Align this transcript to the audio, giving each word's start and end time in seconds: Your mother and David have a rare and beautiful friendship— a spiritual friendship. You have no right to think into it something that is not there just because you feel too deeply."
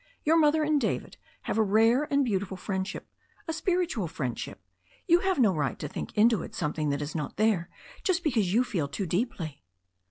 Your 0.23 0.35
mother 0.35 0.63
and 0.63 0.81
David 0.81 1.17
have 1.43 1.59
a 1.59 1.63
rare 1.63 2.11
and 2.11 2.25
beautiful 2.25 2.57
friendship— 2.57 3.07
a 3.47 3.53
spiritual 3.53 4.07
friendship. 4.07 4.59
You 5.07 5.19
have 5.19 5.37
no 5.37 5.53
right 5.53 5.77
to 5.77 5.87
think 5.87 6.11
into 6.17 6.41
it 6.41 6.55
something 6.55 6.89
that 6.89 7.03
is 7.03 7.13
not 7.13 7.37
there 7.37 7.69
just 8.03 8.23
because 8.23 8.51
you 8.51 8.63
feel 8.63 8.87
too 8.87 9.05
deeply." 9.05 9.61